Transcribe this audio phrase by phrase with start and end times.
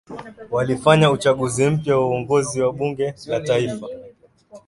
[0.51, 3.87] walifanya uchaguzi mpya wa uongozi wa bunge la taifa